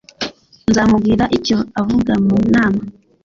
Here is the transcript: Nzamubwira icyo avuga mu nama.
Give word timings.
Nzamubwira 0.69 1.23
icyo 1.37 1.57
avuga 1.81 2.13
mu 2.25 2.37
nama. 2.53 2.81